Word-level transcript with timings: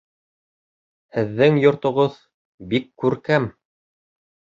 Һеҙҙең 1.17 1.59
йортоғоҙ 1.63 2.15
бик 2.73 2.87
күркәм! 3.05 3.47